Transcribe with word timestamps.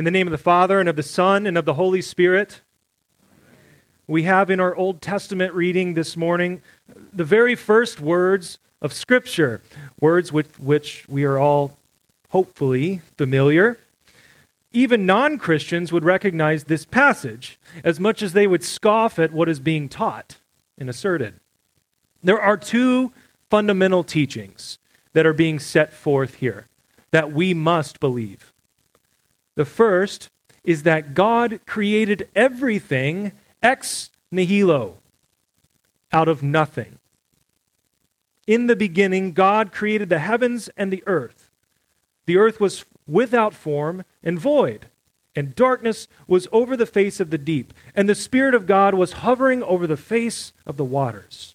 In 0.00 0.04
the 0.04 0.10
name 0.10 0.26
of 0.26 0.32
the 0.32 0.38
Father, 0.38 0.80
and 0.80 0.88
of 0.88 0.96
the 0.96 1.02
Son, 1.02 1.46
and 1.46 1.58
of 1.58 1.66
the 1.66 1.74
Holy 1.74 2.00
Spirit. 2.00 2.62
We 4.06 4.22
have 4.22 4.48
in 4.48 4.58
our 4.58 4.74
Old 4.74 5.02
Testament 5.02 5.52
reading 5.52 5.92
this 5.92 6.16
morning 6.16 6.62
the 7.12 7.22
very 7.22 7.54
first 7.54 8.00
words 8.00 8.58
of 8.80 8.94
Scripture, 8.94 9.60
words 10.00 10.32
with 10.32 10.58
which 10.58 11.04
we 11.06 11.24
are 11.24 11.38
all 11.38 11.76
hopefully 12.30 13.02
familiar. 13.18 13.78
Even 14.72 15.04
non 15.04 15.36
Christians 15.36 15.92
would 15.92 16.06
recognize 16.06 16.64
this 16.64 16.86
passage 16.86 17.58
as 17.84 18.00
much 18.00 18.22
as 18.22 18.32
they 18.32 18.46
would 18.46 18.64
scoff 18.64 19.18
at 19.18 19.34
what 19.34 19.50
is 19.50 19.60
being 19.60 19.86
taught 19.86 20.36
and 20.78 20.88
asserted. 20.88 21.34
There 22.22 22.40
are 22.40 22.56
two 22.56 23.12
fundamental 23.50 24.02
teachings 24.02 24.78
that 25.12 25.26
are 25.26 25.34
being 25.34 25.58
set 25.58 25.92
forth 25.92 26.36
here 26.36 26.68
that 27.10 27.34
we 27.34 27.52
must 27.52 28.00
believe. 28.00 28.49
The 29.60 29.66
first 29.66 30.30
is 30.64 30.84
that 30.84 31.12
God 31.12 31.60
created 31.66 32.30
everything 32.34 33.32
ex 33.62 34.08
nihilo, 34.30 34.96
out 36.10 36.28
of 36.28 36.42
nothing. 36.42 36.98
In 38.46 38.68
the 38.68 38.74
beginning, 38.74 39.34
God 39.34 39.70
created 39.70 40.08
the 40.08 40.18
heavens 40.18 40.70
and 40.78 40.90
the 40.90 41.04
earth. 41.06 41.50
The 42.24 42.38
earth 42.38 42.58
was 42.58 42.86
without 43.06 43.52
form 43.52 44.04
and 44.22 44.40
void, 44.40 44.86
and 45.36 45.54
darkness 45.54 46.08
was 46.26 46.48
over 46.52 46.74
the 46.74 46.86
face 46.86 47.20
of 47.20 47.28
the 47.28 47.36
deep, 47.36 47.74
and 47.94 48.08
the 48.08 48.14
Spirit 48.14 48.54
of 48.54 48.64
God 48.64 48.94
was 48.94 49.12
hovering 49.12 49.62
over 49.64 49.86
the 49.86 49.98
face 49.98 50.54
of 50.64 50.78
the 50.78 50.86
waters. 50.86 51.54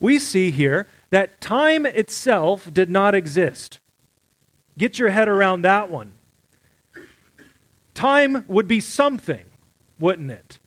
We 0.00 0.18
see 0.18 0.50
here 0.50 0.88
that 1.10 1.40
time 1.40 1.86
itself 1.86 2.68
did 2.74 2.90
not 2.90 3.14
exist. 3.14 3.78
Get 4.76 4.98
your 4.98 5.10
head 5.10 5.28
around 5.28 5.62
that 5.62 5.88
one. 5.88 6.14
Time 7.98 8.44
would 8.46 8.68
be 8.68 8.78
something, 8.78 9.44
wouldn't 9.98 10.30
it? 10.30 10.60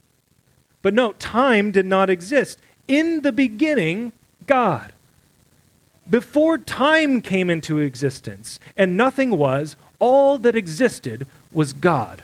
But 0.82 0.94
no, 0.94 1.14
time 1.14 1.72
did 1.72 1.86
not 1.86 2.10
exist. 2.10 2.60
In 2.90 3.22
the 3.22 3.32
beginning, 3.32 4.12
God. 4.48 4.92
Before 6.10 6.58
time 6.58 7.22
came 7.22 7.50
into 7.50 7.78
existence 7.78 8.60
and 8.76 8.98
nothing 8.98 9.38
was, 9.38 9.78
all 9.98 10.40
that 10.40 10.58
existed 10.58 11.26
was 11.54 11.72
God. 11.72 12.24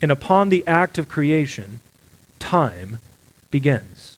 And 0.00 0.10
upon 0.10 0.48
the 0.48 0.66
act 0.66 0.98
of 0.98 1.08
creation, 1.08 1.78
time 2.40 2.98
begins. 3.52 4.11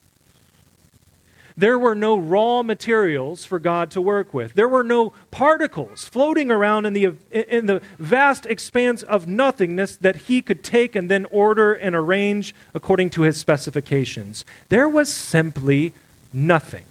There 1.57 1.79
were 1.79 1.95
no 1.95 2.17
raw 2.17 2.65
materials 2.65 3.45
for 3.45 3.61
God 3.61 3.93
to 3.93 4.01
work 4.01 4.35
with. 4.35 4.55
There 4.55 4.69
were 4.69 4.83
no 4.83 5.13
particles 5.31 6.09
floating 6.09 6.51
around 6.51 6.85
in 6.85 6.95
the, 6.95 7.15
in 7.31 7.67
the 7.67 7.81
vast 7.99 8.45
expanse 8.47 9.05
of 9.05 9.29
nothingness 9.29 9.97
that 9.99 10.17
he 10.17 10.43
could 10.43 10.65
take 10.65 10.97
and 10.97 11.09
then 11.09 11.27
order 11.27 11.73
and 11.73 11.95
arrange 11.95 12.55
according 12.75 13.11
to 13.11 13.23
his 13.23 13.37
specifications. 13.37 14.45
There 14.69 14.89
was 14.89 15.13
simply 15.13 15.93
nothing. 16.33 16.87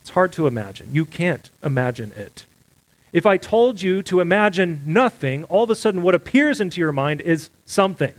It's 0.00 0.10
hard 0.10 0.32
to 0.32 0.46
imagine. 0.46 0.88
You 0.92 1.04
can't 1.04 1.50
imagine 1.62 2.12
it. 2.16 2.46
If 3.12 3.26
I 3.26 3.36
told 3.36 3.82
you 3.82 4.02
to 4.04 4.20
imagine 4.20 4.82
nothing, 4.86 5.44
all 5.44 5.64
of 5.64 5.70
a 5.70 5.74
sudden 5.74 6.02
what 6.02 6.14
appears 6.14 6.62
into 6.62 6.80
your 6.80 6.92
mind 6.92 7.20
is 7.20 7.50
something. 7.66 8.14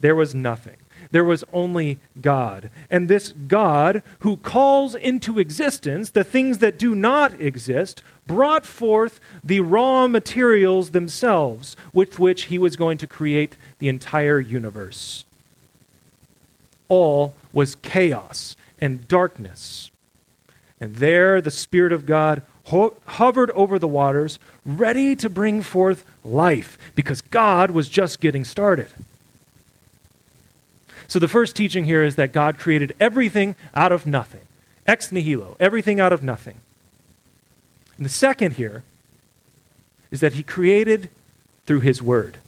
There 0.00 0.14
was 0.14 0.34
nothing. 0.34 0.76
There 1.10 1.24
was 1.24 1.44
only 1.52 1.98
God. 2.20 2.70
And 2.90 3.08
this 3.08 3.32
God, 3.32 4.02
who 4.20 4.36
calls 4.36 4.94
into 4.94 5.38
existence 5.38 6.10
the 6.10 6.24
things 6.24 6.58
that 6.58 6.78
do 6.78 6.94
not 6.94 7.40
exist, 7.40 8.02
brought 8.26 8.66
forth 8.66 9.20
the 9.42 9.60
raw 9.60 10.08
materials 10.08 10.90
themselves 10.90 11.76
with 11.92 12.18
which 12.18 12.44
he 12.44 12.58
was 12.58 12.76
going 12.76 12.98
to 12.98 13.06
create 13.06 13.56
the 13.78 13.88
entire 13.88 14.40
universe. 14.40 15.24
All 16.88 17.34
was 17.52 17.76
chaos 17.76 18.56
and 18.80 19.06
darkness. 19.08 19.90
And 20.80 20.96
there 20.96 21.40
the 21.40 21.50
Spirit 21.50 21.92
of 21.92 22.06
God 22.06 22.42
ho- 22.64 22.96
hovered 23.06 23.50
over 23.52 23.78
the 23.78 23.88
waters, 23.88 24.38
ready 24.64 25.16
to 25.16 25.30
bring 25.30 25.62
forth 25.62 26.04
life, 26.24 26.76
because 26.94 27.22
God 27.22 27.70
was 27.70 27.88
just 27.88 28.20
getting 28.20 28.44
started. 28.44 28.88
So 31.08 31.18
the 31.18 31.28
first 31.28 31.54
teaching 31.54 31.84
here 31.84 32.02
is 32.02 32.16
that 32.16 32.32
God 32.32 32.58
created 32.58 32.94
everything 32.98 33.54
out 33.74 33.92
of 33.92 34.06
nothing. 34.06 34.40
Ex 34.86 35.12
nihilo, 35.12 35.56
everything 35.58 36.00
out 36.00 36.12
of 36.12 36.22
nothing. 36.22 36.56
And 37.96 38.04
the 38.04 38.10
second 38.10 38.54
here 38.54 38.82
is 40.10 40.20
that 40.20 40.34
he 40.34 40.42
created 40.42 41.10
through 41.66 41.80
his 41.80 42.02
word. 42.02 42.38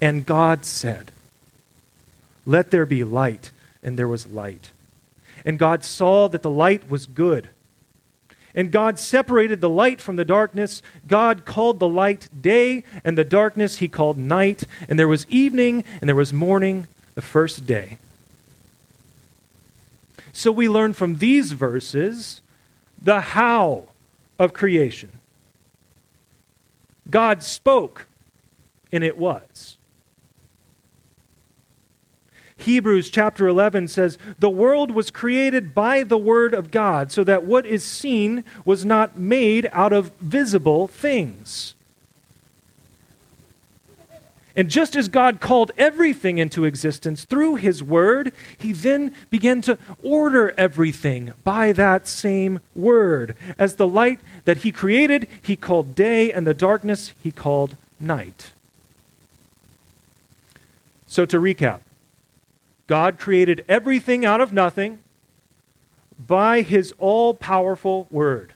And 0.00 0.26
God 0.26 0.64
said, 0.64 1.10
Let 2.44 2.70
there 2.70 2.86
be 2.86 3.04
light, 3.04 3.50
and 3.82 3.98
there 3.98 4.08
was 4.08 4.26
light. 4.26 4.70
And 5.44 5.58
God 5.58 5.84
saw 5.84 6.28
that 6.28 6.42
the 6.42 6.50
light 6.50 6.90
was 6.90 7.06
good. 7.06 7.48
And 8.56 8.72
God 8.72 8.98
separated 8.98 9.60
the 9.60 9.68
light 9.68 10.00
from 10.00 10.16
the 10.16 10.24
darkness. 10.24 10.80
God 11.06 11.44
called 11.44 11.78
the 11.78 11.88
light 11.88 12.28
day, 12.40 12.82
and 13.04 13.16
the 13.16 13.24
darkness 13.24 13.76
he 13.76 13.86
called 13.86 14.16
night. 14.16 14.64
And 14.88 14.98
there 14.98 15.06
was 15.06 15.26
evening, 15.28 15.84
and 16.00 16.08
there 16.08 16.16
was 16.16 16.32
morning, 16.32 16.88
the 17.14 17.22
first 17.22 17.66
day. 17.66 17.98
So 20.32 20.50
we 20.50 20.68
learn 20.68 20.94
from 20.94 21.16
these 21.16 21.52
verses 21.52 22.40
the 23.00 23.20
how 23.20 23.84
of 24.38 24.52
creation. 24.52 25.10
God 27.08 27.42
spoke, 27.42 28.06
and 28.90 29.04
it 29.04 29.16
was. 29.16 29.76
Hebrews 32.58 33.10
chapter 33.10 33.46
11 33.46 33.88
says, 33.88 34.18
The 34.38 34.50
world 34.50 34.90
was 34.90 35.10
created 35.10 35.74
by 35.74 36.02
the 36.02 36.18
word 36.18 36.54
of 36.54 36.70
God, 36.70 37.12
so 37.12 37.22
that 37.24 37.44
what 37.44 37.66
is 37.66 37.84
seen 37.84 38.44
was 38.64 38.84
not 38.84 39.18
made 39.18 39.68
out 39.72 39.92
of 39.92 40.10
visible 40.20 40.88
things. 40.88 41.74
And 44.56 44.70
just 44.70 44.96
as 44.96 45.08
God 45.08 45.38
called 45.38 45.70
everything 45.76 46.38
into 46.38 46.64
existence 46.64 47.24
through 47.24 47.56
his 47.56 47.82
word, 47.82 48.32
he 48.56 48.72
then 48.72 49.14
began 49.28 49.60
to 49.60 49.78
order 50.02 50.54
everything 50.56 51.34
by 51.44 51.72
that 51.72 52.08
same 52.08 52.60
word. 52.74 53.36
As 53.58 53.76
the 53.76 53.86
light 53.86 54.18
that 54.46 54.58
he 54.58 54.72
created, 54.72 55.28
he 55.42 55.56
called 55.56 55.94
day, 55.94 56.32
and 56.32 56.46
the 56.46 56.54
darkness 56.54 57.12
he 57.22 57.30
called 57.30 57.76
night. 58.00 58.52
So 61.06 61.26
to 61.26 61.38
recap, 61.38 61.80
God 62.86 63.18
created 63.18 63.64
everything 63.68 64.24
out 64.24 64.40
of 64.40 64.52
nothing 64.52 65.00
by 66.18 66.62
his 66.62 66.94
all 66.98 67.34
powerful 67.34 68.06
word. 68.10 68.54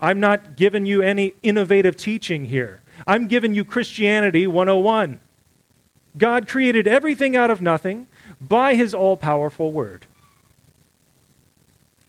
I'm 0.00 0.20
not 0.20 0.56
giving 0.56 0.84
you 0.84 1.00
any 1.02 1.34
innovative 1.42 1.96
teaching 1.96 2.46
here. 2.46 2.82
I'm 3.06 3.26
giving 3.26 3.54
you 3.54 3.64
Christianity 3.64 4.46
101. 4.46 5.20
God 6.16 6.46
created 6.46 6.86
everything 6.86 7.34
out 7.34 7.50
of 7.50 7.60
nothing 7.60 8.06
by 8.40 8.74
his 8.74 8.94
all 8.94 9.16
powerful 9.16 9.72
word. 9.72 10.06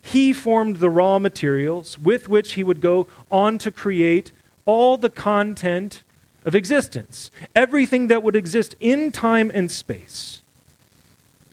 He 0.02 0.34
formed 0.34 0.78
the 0.78 0.90
raw 0.90 1.18
materials 1.18 1.98
with 1.98 2.30
which 2.30 2.54
he 2.54 2.64
would 2.64 2.82
go 2.82 3.08
on 3.32 3.58
to 3.60 3.72
create 3.72 4.32
all 4.66 4.98
the 4.98 5.10
content 5.10 6.04
of 6.46 6.56
existence, 6.56 7.32
everything 7.56 8.08
that 8.08 8.24
would 8.24 8.36
exist 8.36 8.76
in 8.80 9.12
time 9.12 9.52
and 9.54 9.72
space. 9.72 10.42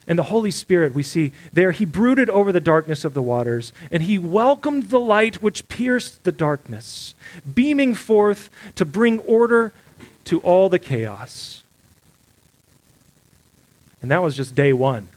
And 0.07 0.19
the 0.19 0.23
Holy 0.23 0.51
Spirit, 0.51 0.93
we 0.93 1.03
see 1.03 1.31
there, 1.51 1.71
he 1.71 1.85
brooded 1.85 2.29
over 2.29 2.51
the 2.51 2.59
darkness 2.59 3.03
of 3.03 3.13
the 3.13 3.21
waters, 3.21 3.73
and 3.89 4.03
he 4.03 4.19
welcomed 4.19 4.89
the 4.89 4.99
light 4.99 5.41
which 5.41 5.67
pierced 5.67 6.23
the 6.23 6.31
darkness, 6.31 7.15
beaming 7.53 7.95
forth 7.95 8.49
to 8.75 8.85
bring 8.85 9.19
order 9.19 9.73
to 10.25 10.39
all 10.41 10.69
the 10.69 10.79
chaos. 10.79 11.63
And 14.01 14.11
that 14.11 14.21
was 14.21 14.35
just 14.35 14.53
day 14.53 14.73
one. 14.73 15.07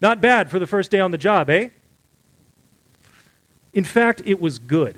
Not 0.00 0.20
bad 0.20 0.50
for 0.50 0.58
the 0.58 0.66
first 0.66 0.90
day 0.90 1.00
on 1.00 1.12
the 1.12 1.18
job, 1.18 1.48
eh? 1.48 1.68
In 3.72 3.84
fact, 3.84 4.22
it 4.24 4.40
was 4.40 4.58
good. 4.58 4.96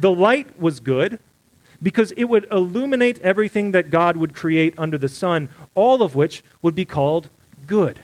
The 0.00 0.10
light 0.10 0.58
was 0.58 0.80
good 0.80 1.18
because 1.82 2.12
it 2.12 2.24
would 2.24 2.46
illuminate 2.50 3.20
everything 3.20 3.72
that 3.72 3.90
God 3.90 4.16
would 4.16 4.34
create 4.34 4.74
under 4.78 4.98
the 4.98 5.08
sun, 5.08 5.50
all 5.74 6.02
of 6.02 6.14
which 6.14 6.42
would 6.62 6.74
be 6.74 6.84
called 6.84 7.28
good. 7.66 8.00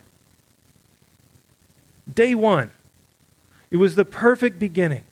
Day 2.12 2.34
one, 2.34 2.70
it 3.70 3.78
was 3.78 3.94
the 3.94 4.04
perfect 4.04 4.58
beginning. 4.58 5.04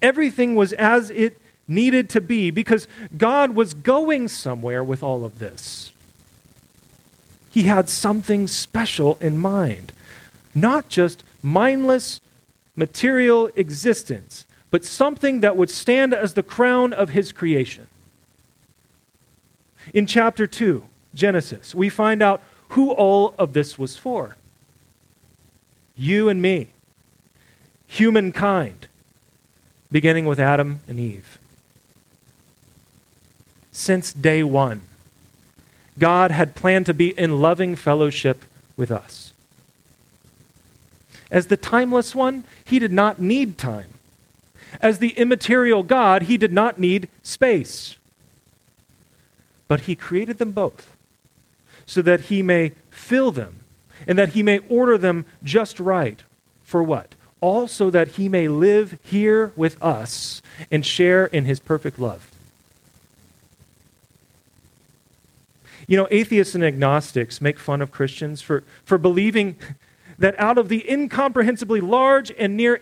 Everything 0.00 0.54
was 0.54 0.72
as 0.74 1.10
it 1.10 1.40
needed 1.66 2.10
to 2.10 2.20
be 2.20 2.50
because 2.50 2.86
God 3.16 3.54
was 3.54 3.72
going 3.72 4.28
somewhere 4.28 4.84
with 4.84 5.02
all 5.02 5.24
of 5.24 5.38
this. 5.38 5.92
He 7.50 7.64
had 7.64 7.88
something 7.88 8.46
special 8.46 9.16
in 9.20 9.38
mind. 9.38 9.92
Not 10.54 10.88
just 10.88 11.24
mindless 11.42 12.20
material 12.76 13.50
existence, 13.56 14.46
but 14.72 14.86
something 14.86 15.40
that 15.40 15.54
would 15.54 15.68
stand 15.70 16.14
as 16.14 16.32
the 16.32 16.42
crown 16.42 16.94
of 16.94 17.10
his 17.10 17.30
creation. 17.30 17.86
In 19.92 20.06
chapter 20.06 20.46
2, 20.46 20.82
Genesis, 21.14 21.74
we 21.74 21.90
find 21.90 22.22
out 22.22 22.42
who 22.70 22.90
all 22.90 23.34
of 23.38 23.52
this 23.52 23.78
was 23.78 23.98
for. 23.98 24.36
You 25.94 26.30
and 26.30 26.40
me, 26.40 26.68
humankind, 27.86 28.88
beginning 29.90 30.24
with 30.24 30.40
Adam 30.40 30.80
and 30.88 30.98
Eve. 30.98 31.38
Since 33.72 34.14
day 34.14 34.42
one, 34.42 34.80
God 35.98 36.30
had 36.30 36.54
planned 36.54 36.86
to 36.86 36.94
be 36.94 37.10
in 37.18 37.42
loving 37.42 37.76
fellowship 37.76 38.42
with 38.78 38.90
us. 38.90 39.34
As 41.30 41.48
the 41.48 41.58
timeless 41.58 42.14
one, 42.14 42.44
he 42.64 42.78
did 42.78 42.92
not 42.92 43.20
need 43.20 43.58
time. 43.58 43.92
As 44.80 44.98
the 44.98 45.10
immaterial 45.10 45.82
God, 45.82 46.22
he 46.22 46.36
did 46.36 46.52
not 46.52 46.78
need 46.78 47.08
space. 47.22 47.96
But 49.68 49.82
he 49.82 49.96
created 49.96 50.38
them 50.38 50.52
both 50.52 50.96
so 51.86 52.02
that 52.02 52.22
he 52.22 52.42
may 52.42 52.72
fill 52.90 53.32
them 53.32 53.60
and 54.06 54.18
that 54.18 54.30
he 54.30 54.42
may 54.42 54.58
order 54.68 54.98
them 54.98 55.26
just 55.42 55.80
right. 55.80 56.22
For 56.62 56.82
what? 56.82 57.14
All 57.40 57.68
so 57.68 57.90
that 57.90 58.08
he 58.08 58.28
may 58.28 58.48
live 58.48 58.98
here 59.02 59.52
with 59.56 59.82
us 59.82 60.42
and 60.70 60.86
share 60.86 61.26
in 61.26 61.44
his 61.44 61.60
perfect 61.60 61.98
love. 61.98 62.30
You 65.86 65.96
know, 65.96 66.08
atheists 66.10 66.54
and 66.54 66.64
agnostics 66.64 67.40
make 67.40 67.58
fun 67.58 67.82
of 67.82 67.90
Christians 67.90 68.40
for, 68.40 68.62
for 68.84 68.98
believing 68.98 69.56
that 70.18 70.38
out 70.38 70.56
of 70.56 70.68
the 70.68 70.88
incomprehensibly 70.88 71.80
large 71.80 72.32
and 72.38 72.56
near 72.56 72.80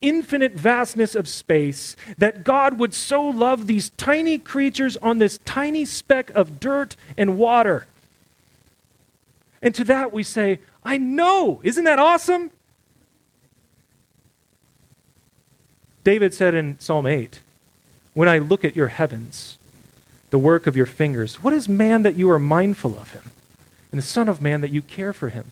infinite 0.00 0.52
vastness 0.52 1.14
of 1.14 1.28
space, 1.28 1.96
that 2.18 2.44
God 2.44 2.78
would 2.78 2.94
so 2.94 3.22
love 3.22 3.66
these 3.66 3.90
tiny 3.90 4.38
creatures 4.38 4.96
on 4.98 5.18
this 5.18 5.38
tiny 5.44 5.84
speck 5.84 6.30
of 6.30 6.60
dirt 6.60 6.96
and 7.16 7.38
water. 7.38 7.86
And 9.62 9.74
to 9.74 9.84
that 9.84 10.12
we 10.12 10.22
say, 10.22 10.60
I 10.84 10.98
know. 10.98 11.60
Isn't 11.62 11.84
that 11.84 11.98
awesome? 11.98 12.50
David 16.04 16.32
said 16.32 16.54
in 16.54 16.78
Psalm 16.78 17.06
8, 17.06 17.40
When 18.14 18.28
I 18.28 18.38
look 18.38 18.64
at 18.64 18.76
your 18.76 18.88
heavens, 18.88 19.58
the 20.30 20.38
work 20.38 20.68
of 20.68 20.76
your 20.76 20.86
fingers, 20.86 21.42
what 21.42 21.52
is 21.52 21.68
man 21.68 22.02
that 22.02 22.14
you 22.14 22.30
are 22.30 22.38
mindful 22.38 22.96
of 22.96 23.10
him, 23.10 23.32
and 23.90 23.98
the 24.00 24.06
Son 24.06 24.28
of 24.28 24.40
Man 24.40 24.60
that 24.60 24.70
you 24.70 24.82
care 24.82 25.12
for 25.12 25.30
him? 25.30 25.50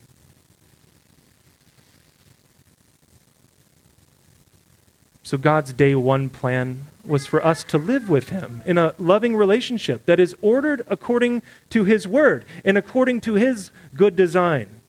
So 5.25 5.38
God's 5.38 5.73
day 5.73 5.94
one 5.94 6.29
plan 6.29 6.87
was 7.03 7.26
for 7.26 7.44
us 7.44 7.65
to 7.65 7.79
live 7.79 8.11
with 8.11 8.29
Him 8.29 8.62
in 8.67 8.76
a 8.76 8.94
loving 8.99 9.35
relationship 9.35 10.05
that 10.05 10.21
is 10.21 10.37
ordered 10.43 10.85
according 10.87 11.43
to 11.71 11.85
His 11.85 12.06
Word 12.06 12.44
and 12.62 12.76
according 12.76 13.23
to 13.23 13.35
His 13.35 13.71
good 13.94 14.17
design. 14.17 14.82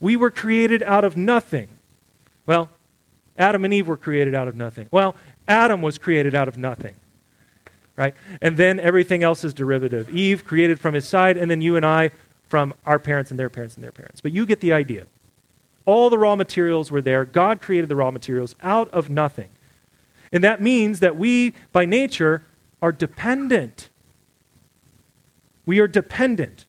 We 0.00 0.16
were 0.16 0.30
created 0.30 0.82
out 0.82 1.02
of 1.02 1.16
nothing. 1.16 1.68
Well, 2.44 2.68
Adam 3.38 3.64
and 3.64 3.72
Eve 3.72 3.88
were 3.88 3.96
created 3.96 4.34
out 4.34 4.48
of 4.48 4.54
nothing. 4.54 4.86
Well, 4.90 5.16
Adam 5.48 5.80
was 5.80 5.96
created 5.96 6.34
out 6.34 6.46
of 6.46 6.58
nothing. 6.58 6.94
Right? 7.96 8.14
And 8.42 8.58
then 8.58 8.78
everything 8.78 9.22
else 9.22 9.44
is 9.44 9.54
derivative. 9.54 10.14
Eve 10.14 10.44
created 10.44 10.78
from 10.78 10.94
his 10.94 11.08
side, 11.08 11.38
and 11.38 11.50
then 11.50 11.62
you 11.62 11.76
and 11.76 11.86
I 11.86 12.10
from 12.48 12.74
our 12.84 12.98
parents 12.98 13.30
and 13.30 13.40
their 13.40 13.48
parents 13.48 13.76
and 13.76 13.84
their 13.84 13.92
parents. 13.92 14.20
But 14.20 14.32
you 14.32 14.44
get 14.44 14.60
the 14.60 14.74
idea. 14.74 15.06
All 15.86 16.10
the 16.10 16.18
raw 16.18 16.36
materials 16.36 16.90
were 16.90 17.00
there. 17.00 17.24
God 17.24 17.62
created 17.62 17.88
the 17.88 17.96
raw 17.96 18.10
materials 18.10 18.56
out 18.62 18.90
of 18.90 19.08
nothing. 19.08 19.48
And 20.34 20.42
that 20.42 20.60
means 20.60 20.98
that 20.98 21.16
we, 21.16 21.54
by 21.70 21.84
nature, 21.84 22.42
are 22.82 22.90
dependent. 22.90 23.88
We 25.64 25.78
are 25.78 25.86
dependent. 25.86 26.64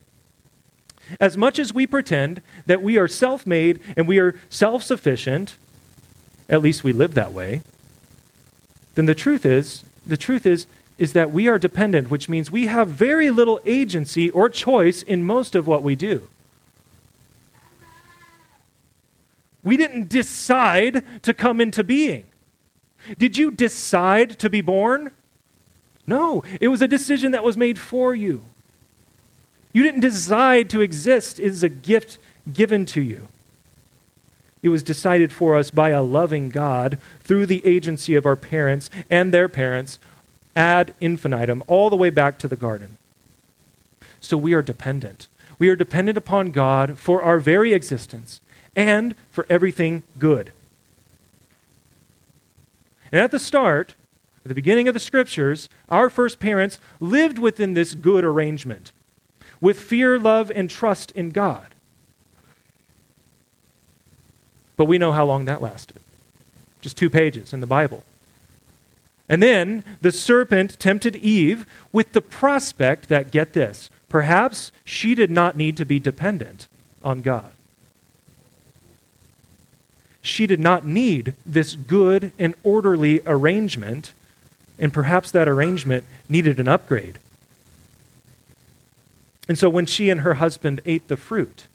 As 1.20 1.36
much 1.36 1.58
as 1.58 1.74
we 1.74 1.88
pretend 1.88 2.44
that 2.68 2.84
we 2.84 2.98
are 2.98 3.08
self 3.08 3.48
made 3.48 3.80
and 3.98 4.08
we 4.08 4.20
are 4.20 4.40
self 4.50 4.84
sufficient, 4.84 5.58
at 6.48 6.62
least 6.62 6.84
we 6.84 6.94
live 6.94 7.16
that 7.16 7.34
way, 7.34 7.64
then 8.94 9.08
the 9.08 9.16
truth 9.16 9.48
is, 9.48 9.84
the 10.06 10.16
truth 10.16 10.46
is, 10.46 10.68
is 11.00 11.14
that 11.14 11.32
we 11.32 11.48
are 11.48 11.58
dependent, 11.58 12.12
which 12.12 12.30
means 12.30 12.52
we 12.52 12.68
have 12.68 12.88
very 12.90 13.32
little 13.32 13.60
agency 13.66 14.30
or 14.30 14.48
choice 14.48 15.02
in 15.02 15.24
most 15.24 15.56
of 15.56 15.66
what 15.66 15.82
we 15.82 15.96
do. 15.96 16.28
We 19.64 19.76
didn't 19.76 20.08
decide 20.08 21.04
to 21.24 21.34
come 21.34 21.60
into 21.60 21.84
being. 21.84 22.26
Did 23.18 23.38
you 23.38 23.52
decide 23.52 24.40
to 24.40 24.50
be 24.50 24.62
born? 24.62 25.12
No, 26.08 26.44
it 26.62 26.68
was 26.68 26.82
a 26.82 26.88
decision 26.88 27.32
that 27.32 27.44
was 27.44 27.58
made 27.58 27.80
for 27.80 28.14
you. 28.14 28.44
You 29.74 29.84
didn't 29.84 30.02
decide 30.02 30.70
to 30.70 30.82
exist, 30.82 31.40
it 31.40 31.46
is 31.46 31.64
a 31.64 31.70
gift 31.70 32.18
given 32.52 32.86
to 32.88 33.02
you. 33.02 33.28
It 34.62 34.70
was 34.70 34.84
decided 34.84 35.32
for 35.32 35.56
us 35.56 35.70
by 35.70 35.90
a 35.90 36.02
loving 36.02 36.50
God 36.50 36.98
through 37.22 37.46
the 37.46 37.66
agency 37.66 38.16
of 38.16 38.26
our 38.26 38.36
parents 38.36 38.90
and 39.10 39.34
their 39.34 39.50
parents 39.50 40.00
ad 40.56 40.96
infinitum, 41.02 41.64
all 41.68 41.90
the 41.90 41.96
way 41.96 42.10
back 42.10 42.40
to 42.40 42.48
the 42.48 42.56
garden. 42.56 42.98
So 44.20 44.38
we 44.38 44.54
are 44.54 44.62
dependent. 44.62 45.28
We 45.60 45.70
are 45.70 45.76
dependent 45.76 46.18
upon 46.18 46.52
God 46.52 46.98
for 46.98 47.22
our 47.22 47.40
very 47.40 47.74
existence 47.74 48.42
and 48.76 49.16
for 49.30 49.46
everything 49.50 50.04
good. 50.18 50.52
And 53.12 53.22
at 53.22 53.32
the 53.32 53.40
start, 53.40 53.96
at 54.44 54.50
the 54.50 54.56
beginning 54.56 54.88
of 54.88 54.94
the 54.94 55.00
scriptures, 55.00 55.70
our 55.90 56.10
first 56.10 56.40
parents 56.40 56.80
lived 57.00 57.40
within 57.40 57.74
this 57.74 57.96
good 57.96 58.24
arrangement 58.24 58.92
with 59.62 59.80
fear, 59.80 60.20
love, 60.20 60.52
and 60.54 60.70
trust 60.70 61.12
in 61.12 61.30
God. 61.30 61.74
But 64.78 64.86
we 64.86 64.98
know 64.98 65.14
how 65.14 65.26
long 65.26 65.46
that 65.46 65.62
lasted 65.62 66.00
just 66.86 66.98
two 66.98 67.10
pages 67.10 67.52
in 67.52 67.62
the 67.62 67.68
Bible. 67.68 68.04
And 69.28 69.42
then 69.42 69.84
the 70.02 70.12
serpent 70.12 70.80
tempted 70.80 71.16
Eve 71.16 71.66
with 71.92 72.14
the 72.14 72.22
prospect 72.22 73.10
that, 73.10 73.32
get 73.32 73.54
this, 73.54 73.90
perhaps 74.08 74.72
she 74.84 75.16
did 75.16 75.32
not 75.32 75.58
need 75.58 75.78
to 75.78 75.86
be 75.86 76.00
dependent 76.00 76.68
on 77.04 77.22
God 77.22 77.55
she 80.26 80.48
did 80.48 80.60
not 80.60 80.86
need 80.86 81.34
this 81.46 81.76
good 81.76 82.32
and 82.40 82.56
orderly 82.64 83.22
arrangement, 83.26 84.14
and 84.80 84.92
perhaps 84.92 85.32
that 85.32 85.48
arrangement 85.48 86.04
needed 86.28 86.60
an 86.60 86.68
upgrade. 86.68 87.20
And 89.48 89.58
so 89.58 89.70
when 89.70 89.86
she 89.86 90.10
and 90.10 90.22
her 90.22 90.36
husband 90.36 90.82
ate 90.86 91.08
the 91.08 91.18
fruit, 91.18 91.68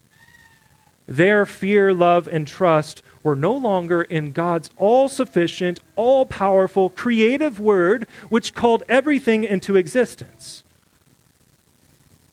their 1.07 1.47
fear, 1.47 1.95
love, 1.95 2.29
and 2.29 2.47
trust 2.47 3.03
were 3.23 3.37
no 3.37 3.53
longer 3.53 4.03
in 4.03 4.33
God's 4.33 4.71
all 4.77 5.09
sufficient, 5.09 5.81
all 5.95 6.27
powerful, 6.27 6.91
creative 6.91 7.61
word, 7.61 8.07
which 8.29 8.55
called 8.55 8.83
everything 8.89 9.45
into 9.45 9.77
existence. 9.77 10.63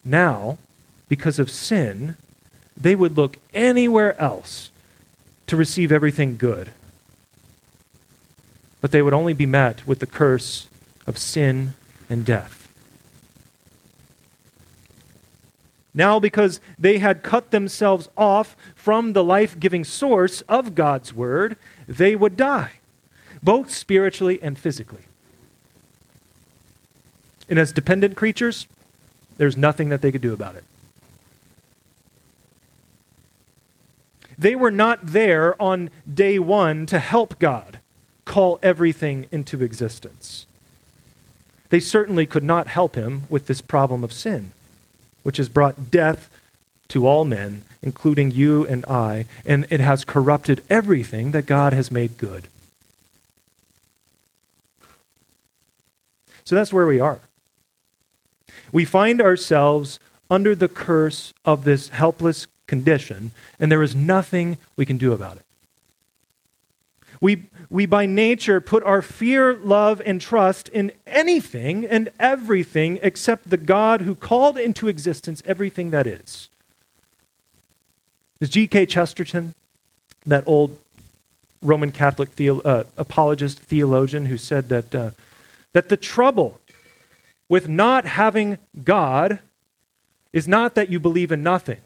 Now, 0.03 0.57
because 1.09 1.37
of 1.39 1.51
sin, 1.51 2.17
they 2.75 2.95
would 2.95 3.17
look 3.17 3.37
anywhere 3.53 4.19
else 4.19 4.71
to 5.47 5.55
receive 5.55 5.91
everything 5.91 6.37
good. 6.37 6.71
But 8.79 8.91
they 8.91 9.01
would 9.01 9.13
only 9.13 9.33
be 9.33 9.45
met 9.45 9.85
with 9.87 9.99
the 9.99 10.05
curse 10.05 10.67
of 11.07 11.17
sin 11.17 11.73
and 12.09 12.25
death. 12.25 12.67
Now, 15.93 16.19
because 16.19 16.59
they 16.77 16.99
had 16.99 17.23
cut 17.23 17.49
themselves 17.49 18.07
off 18.15 18.55
from 18.75 19.13
the 19.13 19.23
life 19.23 19.59
giving 19.59 19.83
source 19.83 20.41
of 20.41 20.75
God's 20.75 21.11
word, 21.11 21.57
they 21.87 22.15
would 22.15 22.37
die, 22.37 22.73
both 23.41 23.71
spiritually 23.71 24.37
and 24.43 24.59
physically. 24.59 25.05
And 27.49 27.57
as 27.57 27.71
dependent 27.71 28.15
creatures, 28.15 28.67
there's 29.37 29.57
nothing 29.57 29.89
that 29.89 30.03
they 30.03 30.11
could 30.11 30.21
do 30.21 30.33
about 30.33 30.55
it. 30.55 30.65
They 34.37 34.55
were 34.55 34.71
not 34.71 34.99
there 35.03 35.59
on 35.61 35.89
day 36.11 36.37
one 36.37 36.85
to 36.87 36.99
help 36.99 37.39
God 37.39 37.79
call 38.25 38.59
everything 38.61 39.25
into 39.31 39.63
existence. 39.63 40.45
They 41.69 41.79
certainly 41.79 42.25
could 42.25 42.43
not 42.43 42.67
help 42.67 42.95
him 42.95 43.23
with 43.29 43.47
this 43.47 43.61
problem 43.61 44.03
of 44.03 44.13
sin, 44.13 44.51
which 45.23 45.37
has 45.37 45.49
brought 45.49 45.89
death 45.89 46.29
to 46.89 47.07
all 47.07 47.25
men, 47.25 47.63
including 47.81 48.31
you 48.31 48.65
and 48.67 48.85
I, 48.85 49.25
and 49.45 49.65
it 49.69 49.79
has 49.79 50.05
corrupted 50.05 50.63
everything 50.69 51.31
that 51.31 51.45
God 51.45 51.73
has 51.73 51.91
made 51.91 52.17
good. 52.17 52.47
So 56.45 56.55
that's 56.55 56.71
where 56.71 56.87
we 56.87 56.99
are. 56.99 57.19
We 58.71 58.85
find 58.85 59.21
ourselves 59.21 59.99
under 60.29 60.55
the 60.55 60.69
curse 60.69 61.33
of 61.43 61.63
this 61.63 61.89
helpless 61.89 62.47
condition, 62.67 63.31
and 63.59 63.71
there 63.71 63.83
is 63.83 63.95
nothing 63.95 64.57
we 64.75 64.85
can 64.85 64.97
do 64.97 65.13
about 65.13 65.37
it. 65.37 65.43
We, 67.19 67.43
we 67.69 67.85
by 67.85 68.05
nature 68.05 68.61
put 68.61 68.83
our 68.83 69.01
fear, 69.01 69.55
love, 69.55 70.01
and 70.05 70.21
trust 70.21 70.69
in 70.69 70.91
anything 71.07 71.85
and 71.85 72.09
everything 72.19 72.99
except 73.01 73.49
the 73.49 73.57
God 73.57 74.01
who 74.01 74.13
called 74.13 74.57
into 74.57 74.87
existence 74.87 75.41
everything 75.45 75.89
that 75.91 76.05
is. 76.05 76.49
Is 78.39 78.49
G.K. 78.49 78.85
Chesterton, 78.85 79.55
that 80.25 80.43
old 80.45 80.77
Roman 81.61 81.91
Catholic 81.91 82.29
theo- 82.29 82.61
uh, 82.61 82.83
apologist 82.97 83.59
theologian 83.59 84.27
who 84.27 84.37
said 84.37 84.69
that, 84.69 84.93
uh, 84.93 85.11
that 85.73 85.89
the 85.89 85.97
trouble 85.97 86.59
with 87.49 87.67
not 87.67 88.05
having 88.05 88.59
God 88.83 89.39
is 90.33 90.47
not 90.47 90.75
that 90.75 90.89
you 90.89 90.99
believe 90.99 91.31
in 91.31 91.41
nothing. 91.41 91.79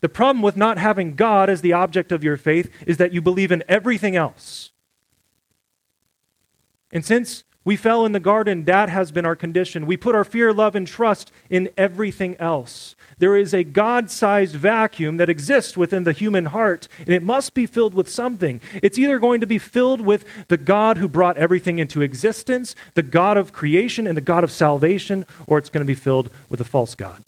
The 0.00 0.08
problem 0.08 0.42
with 0.42 0.56
not 0.56 0.78
having 0.78 1.14
God 1.14 1.50
as 1.50 1.60
the 1.60 1.72
object 1.72 2.12
of 2.12 2.24
your 2.24 2.36
faith 2.36 2.70
is 2.86 2.96
that 2.96 3.12
you 3.12 3.20
believe 3.20 3.52
in 3.52 3.62
everything 3.68 4.16
else. 4.16 4.70
And 6.92 7.04
since 7.04 7.44
we 7.62 7.76
fell 7.76 8.06
in 8.06 8.12
the 8.12 8.20
garden, 8.20 8.64
that 8.64 8.88
has 8.88 9.12
been 9.12 9.26
our 9.26 9.36
condition. 9.36 9.84
We 9.84 9.98
put 9.98 10.14
our 10.14 10.24
fear, 10.24 10.52
love, 10.52 10.74
and 10.74 10.86
trust 10.86 11.30
in 11.50 11.68
everything 11.76 12.34
else. 12.40 12.96
There 13.18 13.36
is 13.36 13.52
a 13.52 13.64
God 13.64 14.10
sized 14.10 14.56
vacuum 14.56 15.18
that 15.18 15.28
exists 15.28 15.76
within 15.76 16.04
the 16.04 16.12
human 16.12 16.46
heart, 16.46 16.88
and 17.00 17.10
it 17.10 17.22
must 17.22 17.52
be 17.52 17.66
filled 17.66 17.92
with 17.92 18.08
something. 18.08 18.62
It's 18.82 18.98
either 18.98 19.18
going 19.18 19.42
to 19.42 19.46
be 19.46 19.58
filled 19.58 20.00
with 20.00 20.24
the 20.48 20.56
God 20.56 20.96
who 20.96 21.06
brought 21.06 21.36
everything 21.36 21.78
into 21.78 22.00
existence, 22.00 22.74
the 22.94 23.02
God 23.02 23.36
of 23.36 23.52
creation, 23.52 24.06
and 24.06 24.16
the 24.16 24.22
God 24.22 24.42
of 24.42 24.50
salvation, 24.50 25.26
or 25.46 25.58
it's 25.58 25.68
going 25.68 25.84
to 25.84 25.90
be 25.90 25.94
filled 25.94 26.30
with 26.48 26.62
a 26.62 26.64
false 26.64 26.94
God. 26.94 27.22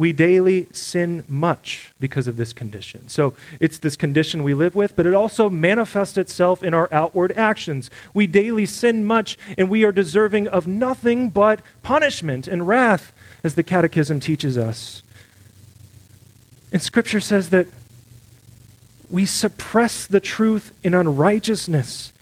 We 0.00 0.14
daily 0.14 0.66
sin 0.72 1.22
much 1.28 1.92
because 2.00 2.26
of 2.26 2.38
this 2.38 2.54
condition. 2.54 3.06
So 3.06 3.34
it's 3.60 3.76
this 3.76 3.96
condition 3.96 4.42
we 4.42 4.54
live 4.54 4.74
with, 4.74 4.96
but 4.96 5.04
it 5.04 5.12
also 5.12 5.50
manifests 5.50 6.16
itself 6.16 6.62
in 6.62 6.72
our 6.72 6.88
outward 6.90 7.32
actions. 7.36 7.90
We 8.14 8.26
daily 8.26 8.64
sin 8.64 9.04
much, 9.04 9.36
and 9.58 9.68
we 9.68 9.84
are 9.84 9.92
deserving 9.92 10.48
of 10.48 10.66
nothing 10.66 11.28
but 11.28 11.60
punishment 11.82 12.48
and 12.48 12.66
wrath, 12.66 13.12
as 13.44 13.56
the 13.56 13.62
Catechism 13.62 14.20
teaches 14.20 14.56
us. 14.56 15.02
And 16.72 16.80
Scripture 16.80 17.20
says 17.20 17.50
that 17.50 17.66
we 19.10 19.26
suppress 19.26 20.06
the 20.06 20.18
truth 20.18 20.72
in 20.82 20.94
unrighteousness, 20.94 22.14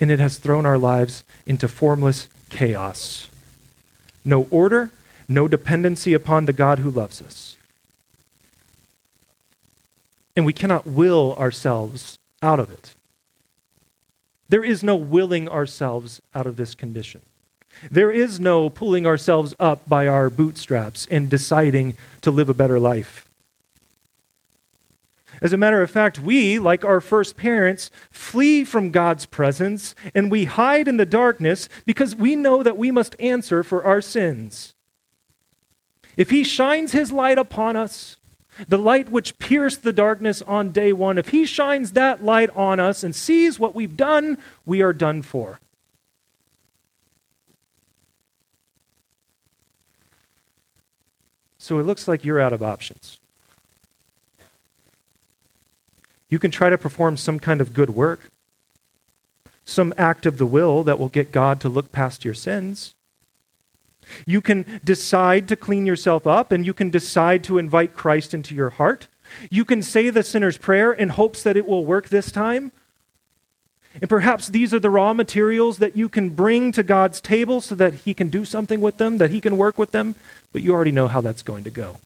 and 0.00 0.10
it 0.10 0.18
has 0.18 0.36
thrown 0.36 0.66
our 0.66 0.76
lives 0.76 1.24
into 1.46 1.66
formless 1.66 2.28
chaos. 2.50 3.30
No 4.22 4.46
order, 4.50 4.90
no 5.30 5.46
dependency 5.46 6.12
upon 6.12 6.44
the 6.44 6.52
God 6.52 6.80
who 6.80 6.90
loves 6.90 7.22
us. 7.22 7.56
And 10.34 10.44
we 10.44 10.52
cannot 10.52 10.86
will 10.86 11.34
ourselves 11.38 12.18
out 12.42 12.58
of 12.58 12.70
it. 12.70 12.94
There 14.48 14.64
is 14.64 14.82
no 14.82 14.96
willing 14.96 15.48
ourselves 15.48 16.20
out 16.34 16.46
of 16.46 16.56
this 16.56 16.74
condition. 16.74 17.20
There 17.88 18.10
is 18.10 18.40
no 18.40 18.68
pulling 18.68 19.06
ourselves 19.06 19.54
up 19.60 19.88
by 19.88 20.08
our 20.08 20.28
bootstraps 20.28 21.06
and 21.10 21.30
deciding 21.30 21.96
to 22.22 22.32
live 22.32 22.48
a 22.48 22.54
better 22.54 22.80
life. 22.80 23.28
As 25.40 25.52
a 25.52 25.56
matter 25.56 25.80
of 25.80 25.90
fact, 25.90 26.18
we, 26.18 26.58
like 26.58 26.84
our 26.84 27.00
first 27.00 27.36
parents, 27.36 27.90
flee 28.10 28.64
from 28.64 28.90
God's 28.90 29.26
presence 29.26 29.94
and 30.12 30.30
we 30.30 30.44
hide 30.46 30.88
in 30.88 30.96
the 30.96 31.06
darkness 31.06 31.68
because 31.86 32.16
we 32.16 32.34
know 32.34 32.64
that 32.64 32.76
we 32.76 32.90
must 32.90 33.14
answer 33.20 33.62
for 33.62 33.84
our 33.84 34.00
sins. 34.00 34.74
If 36.16 36.30
he 36.30 36.44
shines 36.44 36.92
his 36.92 37.12
light 37.12 37.38
upon 37.38 37.76
us, 37.76 38.16
the 38.68 38.78
light 38.78 39.10
which 39.10 39.38
pierced 39.38 39.82
the 39.82 39.92
darkness 39.92 40.42
on 40.42 40.70
day 40.70 40.92
one, 40.92 41.18
if 41.18 41.28
he 41.28 41.46
shines 41.46 41.92
that 41.92 42.24
light 42.24 42.50
on 42.50 42.80
us 42.80 43.02
and 43.02 43.14
sees 43.14 43.58
what 43.58 43.74
we've 43.74 43.96
done, 43.96 44.38
we 44.66 44.82
are 44.82 44.92
done 44.92 45.22
for. 45.22 45.60
So 51.58 51.78
it 51.78 51.84
looks 51.84 52.08
like 52.08 52.24
you're 52.24 52.40
out 52.40 52.52
of 52.52 52.62
options. 52.62 53.18
You 56.28 56.38
can 56.38 56.50
try 56.50 56.70
to 56.70 56.78
perform 56.78 57.16
some 57.16 57.38
kind 57.38 57.60
of 57.60 57.74
good 57.74 57.90
work, 57.90 58.30
some 59.64 59.92
act 59.98 60.26
of 60.26 60.38
the 60.38 60.46
will 60.46 60.82
that 60.84 60.98
will 60.98 61.08
get 61.08 61.32
God 61.32 61.60
to 61.60 61.68
look 61.68 61.92
past 61.92 62.24
your 62.24 62.34
sins. 62.34 62.94
You 64.26 64.40
can 64.40 64.80
decide 64.84 65.48
to 65.48 65.56
clean 65.56 65.86
yourself 65.86 66.26
up 66.26 66.52
and 66.52 66.64
you 66.66 66.74
can 66.74 66.90
decide 66.90 67.44
to 67.44 67.58
invite 67.58 67.94
Christ 67.94 68.34
into 68.34 68.54
your 68.54 68.70
heart. 68.70 69.08
You 69.50 69.64
can 69.64 69.82
say 69.82 70.10
the 70.10 70.22
sinner's 70.22 70.58
prayer 70.58 70.92
in 70.92 71.10
hopes 71.10 71.42
that 71.42 71.56
it 71.56 71.66
will 71.66 71.84
work 71.84 72.08
this 72.08 72.32
time. 72.32 72.72
And 73.94 74.08
perhaps 74.08 74.48
these 74.48 74.72
are 74.72 74.78
the 74.78 74.90
raw 74.90 75.12
materials 75.12 75.78
that 75.78 75.96
you 75.96 76.08
can 76.08 76.30
bring 76.30 76.72
to 76.72 76.82
God's 76.82 77.20
table 77.20 77.60
so 77.60 77.74
that 77.74 77.94
He 77.94 78.14
can 78.14 78.28
do 78.28 78.44
something 78.44 78.80
with 78.80 78.98
them, 78.98 79.18
that 79.18 79.30
He 79.30 79.40
can 79.40 79.56
work 79.56 79.78
with 79.78 79.90
them, 79.90 80.14
but 80.52 80.62
you 80.62 80.72
already 80.72 80.92
know 80.92 81.08
how 81.08 81.20
that's 81.20 81.42
going 81.42 81.64
to 81.64 81.70
go. 81.70 81.96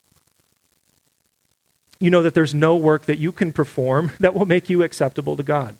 You 2.00 2.11
know 2.11 2.23
that 2.23 2.34
there's 2.34 2.54
no 2.54 2.76
work 2.76 3.06
that 3.06 3.18
you 3.18 3.32
can 3.32 3.52
perform 3.52 4.12
that 4.20 4.34
will 4.34 4.46
make 4.46 4.70
you 4.70 4.82
acceptable 4.82 5.37
to 5.37 5.42
God. 5.42 5.76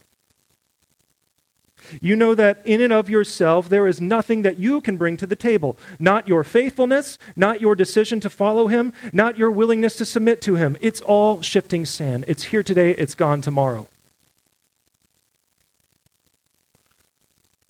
You 2.01 2.17
know 2.17 2.35
that 2.35 2.63
in 2.65 2.81
and 2.81 2.93
of 2.93 3.11
yourself, 3.11 3.69
there 3.69 3.87
is 3.87 4.01
nothing 4.01 4.43
that 4.43 4.59
you 4.59 4.81
can 4.81 4.97
bring 4.97 5.17
to 5.19 5.27
the 5.27 5.37
table. 5.37 5.77
Not 5.99 6.29
your 6.29 6.45
faithfulness, 6.45 7.19
not 7.37 7.61
your 7.61 7.75
decision 7.75 8.21
to 8.21 8.31
follow 8.31 8.69
him, 8.69 8.93
not 9.13 9.39
your 9.39 9.51
willingness 9.51 9.97
to 9.97 10.05
submit 10.05 10.41
to 10.43 10.57
him. 10.57 10.77
It's 10.81 11.01
all 11.01 11.43
shifting 11.43 11.85
sand. 11.85 12.25
It's 12.29 12.45
here 12.45 12.63
today, 12.63 12.93
it's 12.93 13.15
gone 13.15 13.41
tomorrow. 13.41 13.89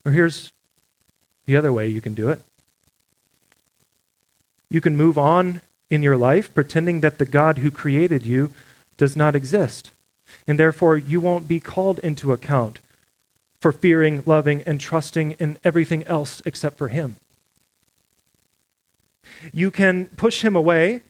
Or 0.04 0.12
here's 0.12 0.52
the 1.46 1.56
other 1.56 1.72
way 1.72 1.88
you 1.88 2.00
can 2.00 2.14
do 2.14 2.28
it 2.28 2.42
you 4.70 4.80
can 4.80 4.96
move 4.96 5.16
on 5.16 5.60
in 5.88 6.02
your 6.02 6.16
life 6.16 6.52
pretending 6.52 7.00
that 7.00 7.18
the 7.18 7.24
God 7.24 7.58
who 7.58 7.70
created 7.70 8.26
you 8.26 8.52
does 8.96 9.16
not 9.16 9.36
exist. 9.36 9.92
And 10.46 10.58
therefore, 10.58 10.96
you 10.96 11.20
won't 11.20 11.46
be 11.46 11.60
called 11.60 12.00
into 12.00 12.32
account 12.32 12.80
for 13.64 13.72
fearing, 13.72 14.22
loving, 14.26 14.60
and 14.64 14.78
trusting 14.78 15.30
in 15.38 15.56
everything 15.64 16.04
else 16.04 16.42
except 16.44 16.76
for 16.76 16.88
Him. 16.88 17.16
You 19.54 19.70
can 19.70 20.04
push 20.18 20.44
Him 20.44 20.54
away. 20.54 21.00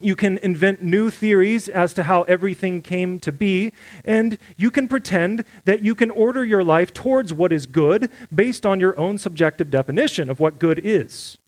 You 0.00 0.16
can 0.16 0.38
invent 0.38 0.82
new 0.82 1.08
theories 1.08 1.68
as 1.68 1.94
to 1.94 2.02
how 2.02 2.22
everything 2.22 2.82
came 2.82 3.20
to 3.20 3.30
be, 3.30 3.72
and 4.04 4.38
you 4.56 4.72
can 4.72 4.88
pretend 4.88 5.44
that 5.66 5.84
you 5.84 5.94
can 5.94 6.10
order 6.10 6.44
your 6.44 6.64
life 6.64 6.92
towards 6.92 7.32
what 7.32 7.52
is 7.52 7.64
good 7.66 8.10
based 8.34 8.66
on 8.66 8.80
your 8.80 8.98
own 8.98 9.16
subjective 9.16 9.70
definition 9.70 10.28
of 10.28 10.40
what 10.40 10.58
good 10.58 10.80
is. 10.82 11.38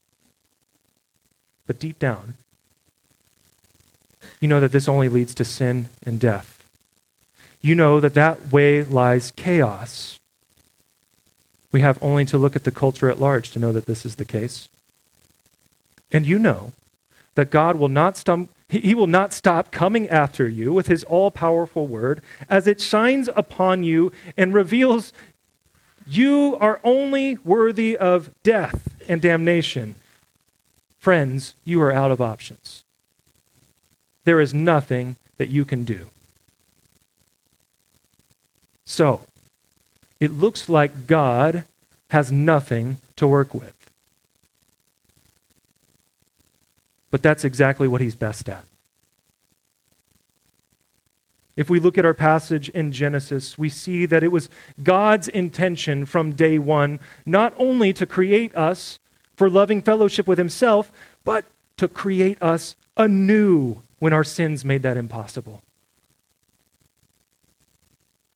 But 1.66 1.80
deep 1.80 1.98
down, 1.98 2.34
you 4.38 4.46
know 4.46 4.60
that 4.60 4.70
this 4.70 4.88
only 4.88 5.08
leads 5.08 5.34
to 5.34 5.44
sin 5.44 5.88
and 6.06 6.20
death. 6.20 6.62
You 7.60 7.74
know 7.74 7.98
that 7.98 8.14
that 8.14 8.52
way 8.52 8.84
lies 8.84 9.32
chaos. 9.34 10.19
We 11.72 11.80
have 11.82 12.02
only 12.02 12.24
to 12.26 12.38
look 12.38 12.56
at 12.56 12.64
the 12.64 12.70
culture 12.70 13.10
at 13.10 13.20
large 13.20 13.50
to 13.52 13.58
know 13.58 13.72
that 13.72 13.86
this 13.86 14.04
is 14.04 14.16
the 14.16 14.24
case. 14.24 14.68
And 16.12 16.26
you 16.26 16.38
know 16.38 16.72
that 17.36 17.50
God 17.50 17.76
will 17.76 17.88
not 17.88 18.16
stop, 18.16 18.48
he 18.68 18.94
will 18.94 19.06
not 19.06 19.32
stop 19.32 19.70
coming 19.70 20.08
after 20.08 20.48
you 20.48 20.72
with 20.72 20.88
his 20.88 21.04
all 21.04 21.30
powerful 21.30 21.86
word 21.86 22.20
as 22.48 22.66
it 22.66 22.80
shines 22.80 23.28
upon 23.36 23.84
you 23.84 24.12
and 24.36 24.52
reveals 24.52 25.12
you 26.06 26.56
are 26.60 26.80
only 26.82 27.36
worthy 27.44 27.96
of 27.96 28.30
death 28.42 28.88
and 29.08 29.22
damnation. 29.22 29.94
Friends, 30.98 31.54
you 31.64 31.80
are 31.80 31.92
out 31.92 32.10
of 32.10 32.20
options. 32.20 32.82
There 34.24 34.40
is 34.40 34.52
nothing 34.52 35.16
that 35.38 35.48
you 35.48 35.64
can 35.64 35.84
do. 35.84 36.10
So, 38.84 39.20
it 40.20 40.32
looks 40.32 40.68
like 40.68 41.06
God 41.06 41.64
has 42.10 42.30
nothing 42.30 42.98
to 43.16 43.26
work 43.26 43.54
with. 43.54 43.74
But 47.10 47.22
that's 47.22 47.44
exactly 47.44 47.88
what 47.88 48.00
he's 48.00 48.14
best 48.14 48.48
at. 48.48 48.64
If 51.56 51.68
we 51.68 51.80
look 51.80 51.98
at 51.98 52.04
our 52.04 52.14
passage 52.14 52.68
in 52.70 52.92
Genesis, 52.92 53.58
we 53.58 53.68
see 53.68 54.06
that 54.06 54.22
it 54.22 54.32
was 54.32 54.48
God's 54.82 55.28
intention 55.28 56.06
from 56.06 56.32
day 56.32 56.58
one 56.58 57.00
not 57.26 57.52
only 57.58 57.92
to 57.94 58.06
create 58.06 58.54
us 58.54 58.98
for 59.34 59.50
loving 59.50 59.82
fellowship 59.82 60.26
with 60.26 60.38
himself, 60.38 60.92
but 61.24 61.44
to 61.76 61.88
create 61.88 62.40
us 62.42 62.76
anew 62.96 63.82
when 63.98 64.12
our 64.12 64.24
sins 64.24 64.64
made 64.64 64.82
that 64.82 64.96
impossible. 64.96 65.62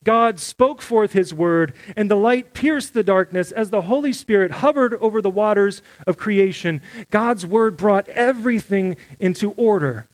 God 0.05 0.39
spoke 0.39 0.81
forth 0.81 1.11
his 1.11 1.33
word, 1.33 1.73
and 1.97 2.09
the 2.09 2.15
light 2.15 2.53
pierced 2.53 2.93
the 2.93 3.03
darkness 3.03 3.51
as 3.51 3.71
the 3.71 3.81
Holy 3.81 4.13
Spirit 4.13 4.51
hovered 4.51 4.93
over 4.95 5.21
the 5.21 5.29
waters 5.29 5.81
of 6.07 6.15
creation. 6.15 6.81
God's 7.11 7.45
word 7.45 7.75
brought 7.75 8.07
everything 8.09 8.95
into 9.19 9.51
order. 9.51 10.07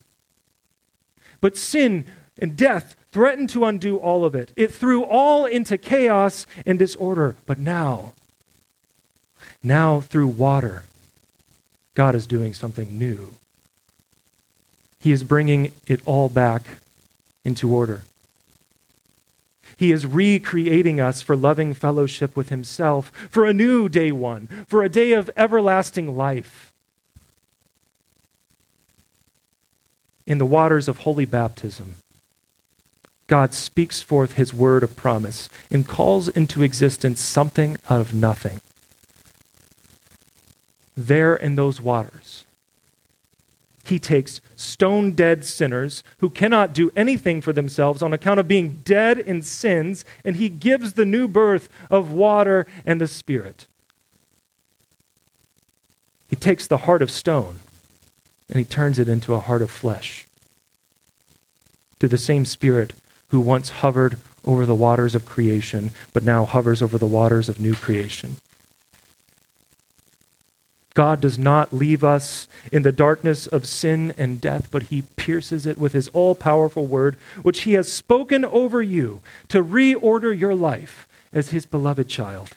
But 1.41 1.57
sin 1.57 2.05
and 2.39 2.55
death 2.55 2.95
threatened 3.11 3.49
to 3.49 3.65
undo 3.65 3.97
all 3.97 4.23
of 4.23 4.33
it. 4.33 4.51
It 4.55 4.73
threw 4.73 5.03
all 5.03 5.45
into 5.45 5.77
chaos 5.77 6.47
and 6.65 6.79
disorder. 6.79 7.35
But 7.45 7.59
now, 7.59 8.13
now 9.61 9.99
through 9.99 10.27
water, 10.27 10.83
God 11.93 12.15
is 12.15 12.25
doing 12.25 12.53
something 12.53 12.97
new. 12.97 13.33
He 15.01 15.11
is 15.11 15.25
bringing 15.25 15.73
it 15.85 15.99
all 16.05 16.29
back 16.29 16.63
into 17.43 17.73
order. 17.73 18.03
He 19.81 19.91
is 19.91 20.05
recreating 20.05 20.99
us 20.99 21.23
for 21.23 21.35
loving 21.35 21.73
fellowship 21.73 22.37
with 22.37 22.49
Himself, 22.49 23.11
for 23.31 23.47
a 23.47 23.53
new 23.53 23.89
day 23.89 24.11
one, 24.11 24.47
for 24.67 24.83
a 24.83 24.89
day 24.89 25.13
of 25.13 25.31
everlasting 25.35 26.15
life. 26.15 26.71
In 30.27 30.37
the 30.37 30.45
waters 30.45 30.87
of 30.87 30.99
holy 30.99 31.25
baptism, 31.25 31.95
God 33.25 33.55
speaks 33.55 34.03
forth 34.03 34.33
His 34.33 34.53
word 34.53 34.83
of 34.83 34.95
promise 34.95 35.49
and 35.71 35.87
calls 35.87 36.29
into 36.29 36.61
existence 36.61 37.19
something 37.19 37.77
out 37.89 38.01
of 38.01 38.13
nothing. 38.13 38.61
There 40.95 41.35
in 41.35 41.55
those 41.55 41.81
waters, 41.81 42.43
he 43.91 43.99
takes 43.99 44.39
stone 44.55 45.11
dead 45.11 45.43
sinners 45.43 46.01
who 46.19 46.29
cannot 46.29 46.73
do 46.73 46.89
anything 46.95 47.41
for 47.41 47.51
themselves 47.51 48.01
on 48.01 48.13
account 48.13 48.39
of 48.39 48.47
being 48.47 48.79
dead 48.85 49.19
in 49.19 49.41
sins, 49.41 50.05
and 50.23 50.37
he 50.37 50.47
gives 50.47 50.93
the 50.93 51.05
new 51.05 51.27
birth 51.27 51.67
of 51.89 52.13
water 52.13 52.65
and 52.85 53.01
the 53.01 53.07
Spirit. 53.07 53.67
He 56.29 56.37
takes 56.37 56.67
the 56.67 56.77
heart 56.77 57.01
of 57.01 57.11
stone 57.11 57.59
and 58.47 58.57
he 58.57 58.63
turns 58.63 58.97
it 58.97 59.09
into 59.09 59.33
a 59.33 59.41
heart 59.41 59.61
of 59.61 59.69
flesh. 59.69 60.25
To 61.99 62.07
the 62.07 62.17
same 62.17 62.45
Spirit 62.45 62.93
who 63.27 63.41
once 63.41 63.69
hovered 63.69 64.17
over 64.45 64.65
the 64.65 64.73
waters 64.73 65.15
of 65.15 65.25
creation, 65.25 65.91
but 66.13 66.23
now 66.23 66.45
hovers 66.45 66.81
over 66.81 66.97
the 66.97 67.05
waters 67.05 67.49
of 67.49 67.59
new 67.59 67.75
creation. 67.75 68.37
God 70.93 71.21
does 71.21 71.39
not 71.39 71.71
leave 71.71 72.03
us 72.03 72.47
in 72.71 72.83
the 72.83 72.91
darkness 72.91 73.47
of 73.47 73.65
sin 73.65 74.13
and 74.17 74.41
death, 74.41 74.67
but 74.71 74.83
he 74.83 75.03
pierces 75.15 75.65
it 75.65 75.77
with 75.77 75.93
his 75.93 76.09
all 76.09 76.35
powerful 76.35 76.85
word, 76.85 77.15
which 77.41 77.61
he 77.61 77.73
has 77.73 77.91
spoken 77.91 78.43
over 78.43 78.81
you 78.81 79.21
to 79.47 79.63
reorder 79.63 80.37
your 80.37 80.53
life 80.53 81.07
as 81.31 81.49
his 81.49 81.65
beloved 81.65 82.09
child. 82.09 82.49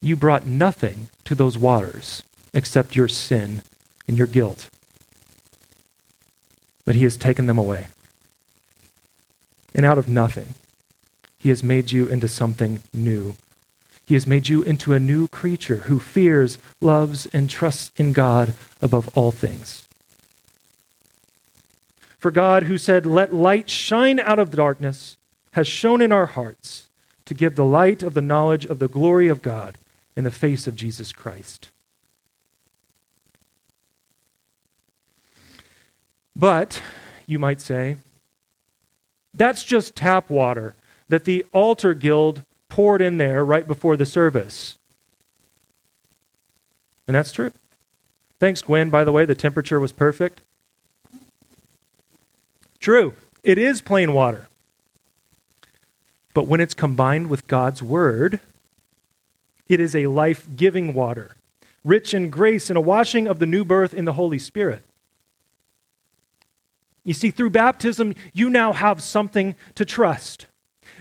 You 0.00 0.16
brought 0.16 0.46
nothing 0.46 1.08
to 1.24 1.34
those 1.34 1.56
waters 1.56 2.22
except 2.52 2.96
your 2.96 3.08
sin 3.08 3.62
and 4.08 4.18
your 4.18 4.26
guilt. 4.26 4.68
But 6.84 6.96
he 6.96 7.04
has 7.04 7.16
taken 7.16 7.46
them 7.46 7.58
away. 7.58 7.88
And 9.74 9.84
out 9.84 9.98
of 9.98 10.08
nothing, 10.08 10.54
he 11.38 11.50
has 11.50 11.62
made 11.62 11.92
you 11.92 12.06
into 12.08 12.26
something 12.26 12.82
new 12.92 13.36
he 14.08 14.14
has 14.14 14.26
made 14.26 14.48
you 14.48 14.62
into 14.62 14.94
a 14.94 14.98
new 14.98 15.28
creature 15.28 15.82
who 15.84 16.00
fears, 16.00 16.56
loves, 16.80 17.26
and 17.26 17.50
trusts 17.50 17.92
in 17.98 18.14
God 18.14 18.54
above 18.80 19.10
all 19.14 19.30
things. 19.30 19.86
For 22.18 22.30
God, 22.30 22.62
who 22.62 22.78
said, 22.78 23.04
Let 23.04 23.34
light 23.34 23.68
shine 23.68 24.18
out 24.18 24.38
of 24.38 24.50
darkness, 24.50 25.18
has 25.52 25.68
shone 25.68 26.00
in 26.00 26.10
our 26.10 26.24
hearts 26.24 26.88
to 27.26 27.34
give 27.34 27.54
the 27.54 27.66
light 27.66 28.02
of 28.02 28.14
the 28.14 28.22
knowledge 28.22 28.64
of 28.64 28.78
the 28.78 28.88
glory 28.88 29.28
of 29.28 29.42
God 29.42 29.76
in 30.16 30.24
the 30.24 30.30
face 30.30 30.66
of 30.66 30.74
Jesus 30.74 31.12
Christ. 31.12 31.68
But, 36.34 36.80
you 37.26 37.38
might 37.38 37.60
say, 37.60 37.98
that's 39.34 39.64
just 39.64 39.94
tap 39.94 40.30
water 40.30 40.74
that 41.10 41.26
the 41.26 41.44
altar 41.52 41.92
guild 41.92 42.42
poured 42.78 43.02
in 43.02 43.18
there 43.18 43.44
right 43.44 43.66
before 43.66 43.96
the 43.96 44.06
service. 44.06 44.78
And 47.08 47.16
that's 47.16 47.32
true. 47.32 47.50
Thanks, 48.38 48.62
Gwen, 48.62 48.88
by 48.88 49.02
the 49.02 49.10
way, 49.10 49.24
the 49.24 49.34
temperature 49.34 49.80
was 49.80 49.90
perfect. 49.90 50.42
True, 52.78 53.14
it 53.42 53.58
is 53.58 53.80
plain 53.80 54.12
water. 54.12 54.46
But 56.34 56.46
when 56.46 56.60
it's 56.60 56.72
combined 56.72 57.28
with 57.28 57.48
God's 57.48 57.82
word, 57.82 58.38
it 59.68 59.80
is 59.80 59.96
a 59.96 60.06
life 60.06 60.46
giving 60.54 60.94
water, 60.94 61.34
rich 61.82 62.14
in 62.14 62.30
grace 62.30 62.70
and 62.70 62.76
a 62.76 62.80
washing 62.80 63.26
of 63.26 63.40
the 63.40 63.46
new 63.46 63.64
birth 63.64 63.92
in 63.92 64.04
the 64.04 64.12
Holy 64.12 64.38
Spirit. 64.38 64.84
You 67.02 67.14
see, 67.14 67.32
through 67.32 67.50
baptism, 67.50 68.14
you 68.32 68.48
now 68.48 68.72
have 68.72 69.02
something 69.02 69.56
to 69.74 69.84
trust. 69.84 70.46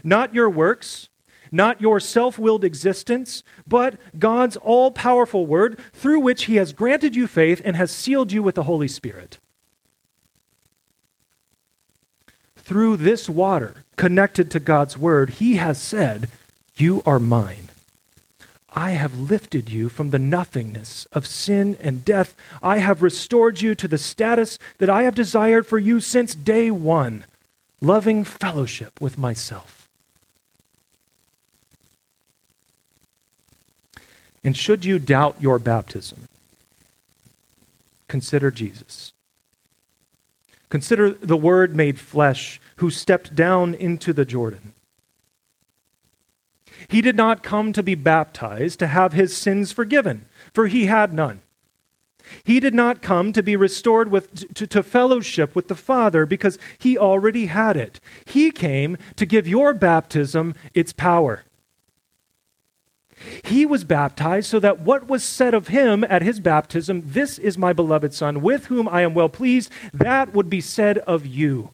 Not 0.03 0.33
your 0.33 0.49
works, 0.49 1.09
not 1.51 1.81
your 1.81 1.99
self 1.99 2.37
willed 2.37 2.63
existence, 2.63 3.43
but 3.67 3.95
God's 4.17 4.57
all 4.57 4.91
powerful 4.91 5.45
word 5.45 5.79
through 5.93 6.19
which 6.19 6.45
He 6.45 6.55
has 6.55 6.73
granted 6.73 7.15
you 7.15 7.27
faith 7.27 7.61
and 7.63 7.75
has 7.75 7.91
sealed 7.91 8.31
you 8.31 8.43
with 8.43 8.55
the 8.55 8.63
Holy 8.63 8.87
Spirit. 8.87 9.39
Through 12.55 12.97
this 12.97 13.29
water, 13.29 13.85
connected 13.95 14.51
to 14.51 14.59
God's 14.59 14.97
word, 14.97 15.31
He 15.31 15.55
has 15.55 15.81
said, 15.81 16.29
You 16.75 17.01
are 17.05 17.19
mine. 17.19 17.69
I 18.77 18.91
have 18.91 19.17
lifted 19.17 19.69
you 19.69 19.89
from 19.89 20.11
the 20.11 20.19
nothingness 20.19 21.07
of 21.11 21.25
sin 21.25 21.77
and 21.81 22.05
death. 22.05 22.35
I 22.61 22.77
have 22.77 23.01
restored 23.01 23.61
you 23.61 23.73
to 23.73 23.87
the 23.87 23.97
status 23.97 24.59
that 24.77 24.89
I 24.89 25.03
have 25.03 25.15
desired 25.15 25.65
for 25.65 25.79
you 25.79 25.99
since 25.99 26.35
day 26.35 26.69
one 26.69 27.25
loving 27.81 28.23
fellowship 28.23 28.99
with 28.99 29.17
myself. 29.17 29.76
And 34.43 34.55
should 34.55 34.85
you 34.85 34.99
doubt 34.99 35.35
your 35.39 35.59
baptism, 35.59 36.27
consider 38.07 38.51
Jesus. 38.51 39.13
Consider 40.69 41.11
the 41.11 41.37
Word 41.37 41.75
made 41.75 41.99
flesh 41.99 42.59
who 42.77 42.89
stepped 42.89 43.35
down 43.35 43.73
into 43.73 44.13
the 44.13 44.25
Jordan. 44.25 44.73
He 46.87 47.01
did 47.01 47.15
not 47.15 47.43
come 47.43 47.73
to 47.73 47.83
be 47.83 47.95
baptized 47.95 48.79
to 48.79 48.87
have 48.87 49.13
his 49.13 49.35
sins 49.35 49.71
forgiven, 49.71 50.25
for 50.53 50.67
he 50.67 50.85
had 50.85 51.13
none. 51.13 51.41
He 52.43 52.59
did 52.59 52.73
not 52.73 53.01
come 53.01 53.31
to 53.33 53.41
be 53.41 53.55
restored 53.55 54.11
with, 54.11 54.53
to, 54.53 54.67
to, 54.67 54.83
fellowship 54.83 55.55
with 55.55 55.69
the 55.69 55.75
Father 55.75 56.25
because 56.25 56.59
he 56.77 56.97
already 56.97 57.45
had 57.45 57.77
it. 57.77 58.01
He 58.25 58.51
came 58.51 58.97
to 59.15 59.25
give 59.25 59.47
your 59.47 59.73
baptism 59.73 60.53
its 60.73 60.91
power. 60.91 61.43
He 63.43 63.65
was 63.65 63.83
baptized 63.83 64.49
so 64.49 64.59
that 64.59 64.79
what 64.79 65.07
was 65.07 65.23
said 65.23 65.53
of 65.53 65.69
him 65.69 66.03
at 66.03 66.21
his 66.21 66.39
baptism, 66.39 67.03
This 67.05 67.37
is 67.37 67.57
my 67.57 67.73
beloved 67.73 68.13
Son, 68.13 68.41
with 68.41 68.67
whom 68.67 68.87
I 68.87 69.01
am 69.01 69.13
well 69.13 69.29
pleased, 69.29 69.71
that 69.93 70.33
would 70.33 70.49
be 70.49 70.61
said 70.61 70.99
of 70.99 71.25
you. 71.25 71.71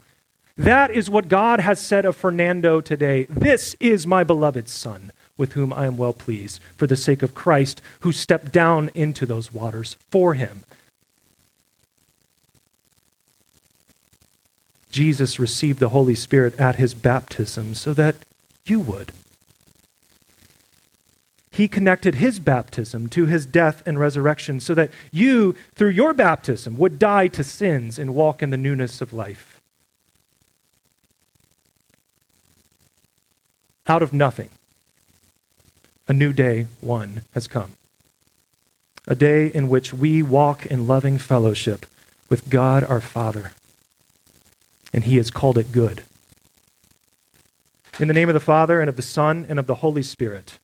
That 0.57 0.91
is 0.91 1.09
what 1.09 1.29
God 1.29 1.59
has 1.59 1.81
said 1.81 2.05
of 2.05 2.15
Fernando 2.15 2.79
today. 2.79 3.25
This 3.29 3.75
is 3.79 4.05
my 4.05 4.23
beloved 4.23 4.69
Son, 4.69 5.11
with 5.35 5.53
whom 5.53 5.73
I 5.73 5.85
am 5.85 5.97
well 5.97 6.13
pleased, 6.13 6.59
for 6.77 6.85
the 6.85 6.95
sake 6.95 7.23
of 7.23 7.33
Christ, 7.33 7.81
who 8.01 8.11
stepped 8.11 8.51
down 8.51 8.91
into 8.93 9.25
those 9.25 9.51
waters 9.51 9.97
for 10.11 10.35
him. 10.35 10.63
Jesus 14.91 15.39
received 15.39 15.79
the 15.79 15.89
Holy 15.89 16.13
Spirit 16.13 16.57
at 16.59 16.75
his 16.75 16.93
baptism 16.93 17.73
so 17.73 17.95
that 17.95 18.15
you 18.63 18.79
would. 18.79 19.11
He 21.53 21.67
connected 21.67 22.15
his 22.15 22.39
baptism 22.39 23.09
to 23.09 23.27
his 23.27 23.45
death 23.45 23.83
and 23.85 23.99
resurrection 23.99 24.59
so 24.59 24.73
that 24.73 24.89
you, 25.11 25.55
through 25.75 25.91
your 25.91 26.11
baptism, 26.11 26.77
would 26.79 26.97
die 26.97 27.27
to 27.27 27.43
sins 27.43 27.99
and 27.99 28.15
walk 28.15 28.41
in 28.41 28.49
the 28.49 28.57
newness 28.57 29.01
of 29.01 29.13
life. 29.13 29.61
Out 33.87 34.01
of 34.01 34.13
nothing, 34.13 34.49
a 36.07 36.13
new 36.13 36.33
day, 36.33 36.65
one, 36.81 37.21
has 37.35 37.47
come. 37.47 37.73
A 39.07 39.13
day 39.13 39.45
in 39.45 39.69
which 39.69 39.93
we 39.93 40.23
walk 40.23 40.65
in 40.65 40.87
loving 40.87 41.19
fellowship 41.19 41.85
with 42.29 42.49
God 42.49 42.83
our 42.83 43.01
Father. 43.01 43.51
And 44.91 45.03
he 45.03 45.17
has 45.17 45.29
called 45.29 45.59
it 45.59 45.71
good. 45.71 46.03
In 47.99 48.07
the 48.07 48.13
name 48.15 48.29
of 48.29 48.33
the 48.33 48.39
Father, 48.39 48.81
and 48.81 48.89
of 48.89 48.95
the 48.95 49.03
Son, 49.03 49.45
and 49.47 49.59
of 49.59 49.67
the 49.67 49.75
Holy 49.75 50.01
Spirit. 50.01 50.57